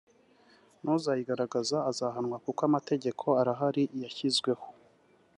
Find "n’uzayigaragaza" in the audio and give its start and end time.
0.83-1.77